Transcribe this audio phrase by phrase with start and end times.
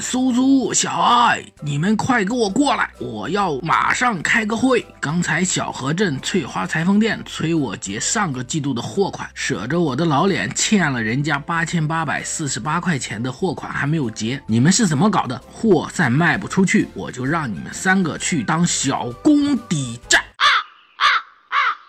[0.00, 2.90] 苏苏、小爱，你们快给我过来！
[2.98, 4.86] 我要马上开个会。
[4.98, 14.42] 刚才小河镇翠花裁缝店催我结上个季度的货款，舍着我的老脸欠了人家八千八百四十八块钱的货款还没有结。
[14.46, 15.38] 你们是怎么搞的？
[15.52, 20.09] 货再卖不出去，我就让你们三个去当小工抵债。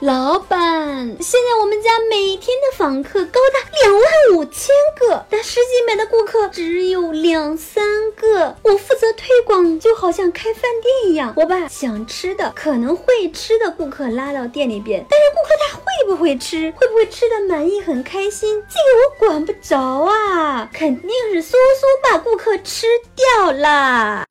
[0.00, 4.04] 老板，现在我们家每天的访客高达两万
[4.36, 8.56] 五千个，但十几买的顾客只有两三个。
[8.62, 24.24] 我负责推广，就好像开饭店一样，我把想吃的、可能会吃的顾客拉到店里边，但是顾客他会不会吃，会不会吃的满意、很开心，这个我管不着啊，肯定是苏苏把顾客吃掉了。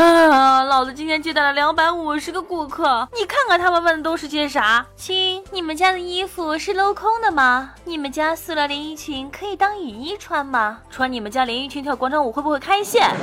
[0.00, 0.62] 啊！
[0.62, 4.86] 老子今天接待了两百五十个顾客，你看看他们问的都是些啥？
[4.96, 7.72] 亲，你们家的衣服是镂空的吗？
[7.84, 10.78] 你们家塑料连衣裙可以当雨衣穿吗？
[10.90, 13.10] 穿你们家连衣裙跳广场舞会不会开线？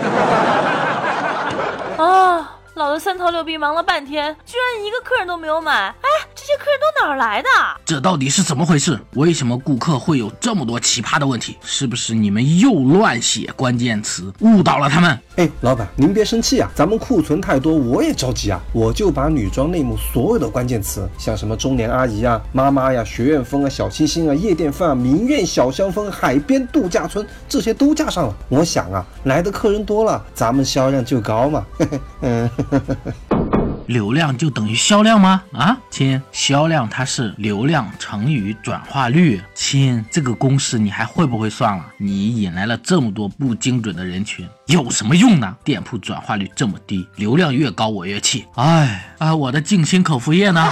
[1.98, 2.57] 啊！
[2.78, 5.74] 老子三头六臂忙了半天，居然一个客人都没有买！
[5.74, 7.50] 哎，这些客人都哪儿来的？
[7.84, 9.00] 这到底是怎么回事？
[9.16, 11.58] 为什么顾客会有这么多奇葩的问题？
[11.64, 15.20] 是不是你们又乱写关键词，误导了他们？
[15.38, 18.62] 哎，老板，您别生气啊，咱们库存太多，我也着急啊。
[18.74, 28.36] 我就把女装内幕所有的关键词，像什么中年阿姨啊、妈妈呀、学院风啊、小清新啊、夜店范啊、名苑小香风、海边度假村这些都加上了。
[28.50, 31.66] 我想啊，来的客人多了，咱们销量就高嘛。
[32.22, 32.48] 嗯。
[33.88, 35.42] 流量就等于销量吗？
[35.54, 39.42] 啊，亲，销量它是流量乘以转化率。
[39.56, 41.86] 亲，这个公式你还会不会算了？
[41.98, 45.56] 你引来了这么多不精准的人群，有什么用呢？
[45.64, 48.46] 店铺转化率这么低，流量越高我越气。
[48.56, 50.70] 哎，啊，我的静心口服液呢？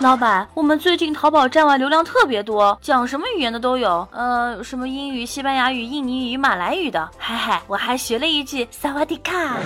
[0.00, 9.56] 老板，我们最近淘宝站外流量特别多，讲什么语言的都有，呃，什么英语、西班牙语、印尼语、马来语的，嗨嗨，我还学了一句萨瓦迪卡。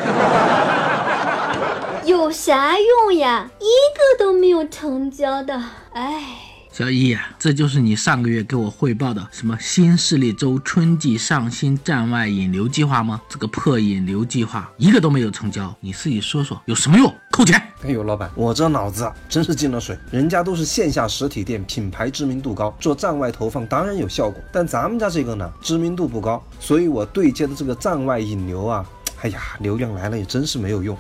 [2.07, 3.47] 有啥用呀？
[3.59, 6.52] 一个都没有成交的，哎。
[6.73, 13.21] 小易，这就是你上个月给我汇报的什么新势力周春季上新站外引流计划吗？
[13.29, 17.15] 这个破引流计划一个都没有成交，你自己说说有什么用？
[17.31, 17.61] 扣钱！
[17.85, 19.99] 哎呦，老板，我这脑子真是进了水。
[20.11, 24.43] 人家都是线下实体店，品牌知名度高，做站外投放当然有效果。
[24.51, 28.87] 但咱们家这个呢，知名度不高，所以我对接的这个站外引流啊，
[29.21, 30.97] 哎呀，流量来了也真是没有用。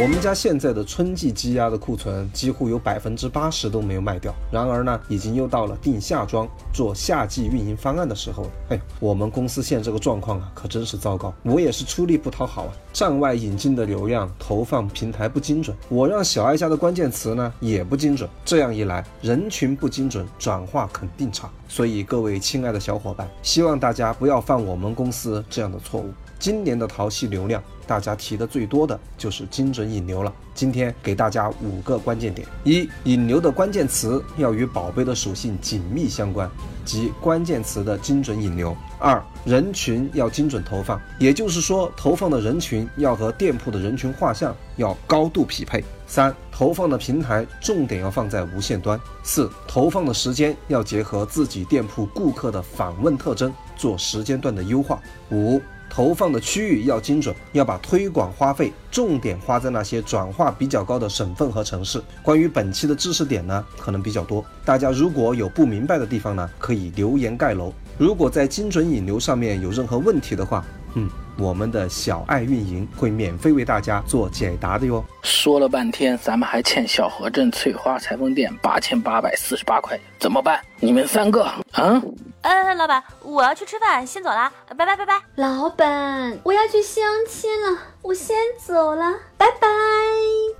[0.00, 4.34] 我们家现在的春季积压的库存几乎有百分之八十都没有卖掉。
[4.50, 8.50] 然而呢，已经又到了定夏装、做夏季运营方案的时候了。
[8.70, 11.32] 哎，我们公司现这个状况啊，可真是糟糕。
[11.42, 18.28] 我也是出力不讨好啊，站外引进的流量投放平台不精准，我让小爱家的关键词呢也不精准。
[18.46, 21.50] 这样一来，人群不精准，转化肯定差。
[21.68, 26.10] 所以各位亲爱的小伙伴，希望大家不要犯我们公司这样的错误。
[26.38, 30.32] 今年的淘系流量，大家提的最多的就是精准引流了。
[30.54, 36.50] 今天给大家五个关键点：一、引流的关键词要与宝贝的属性紧密相关，
[36.84, 54.98] 即关键词的精准引流；二、人群要精准投放，也就是说，投放的人群要和店铺的人群画像要高度匹配；三、投放的平台重点要放在无线端；四、投放的时间要结合自己店铺顾客的访问特征做时间段的优化；
[55.30, 55.60] 五。
[55.92, 62.02] 投放的区域要精准，要把推广花费重点花在那些转化比较高的省份和城市。
[62.22, 67.70] 关于本期的知识点呢，可能比较多，大家如果有不明白的地方呢，可以留言盖楼。
[67.98, 75.04] 如果在精准引流上面有任何问题的话，嗯，我们的小爱运营会免费为大家做解答的哟。
[75.22, 80.58] 说了半天，咱们还欠小河镇翠花裁缝店八千八百四十八块，怎么办？
[80.80, 82.02] 你们三个啊？
[82.42, 85.20] 呃，老板，我要去吃饭，先走了，拜拜拜拜。
[85.36, 89.68] 老板，我要去相亲了，我先走了，拜拜。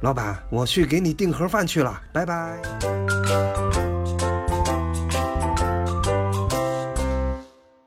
[0.00, 3.01] 老板，我去给你订盒饭去了，拜拜。